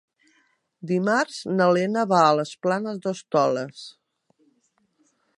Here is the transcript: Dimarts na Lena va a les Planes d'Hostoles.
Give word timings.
Dimarts 0.91 1.35
na 1.59 1.67
Lena 1.77 2.05
va 2.13 2.21
a 2.29 2.33
les 2.39 2.53
Planes 2.67 2.97
d'Hostoles. 3.03 3.83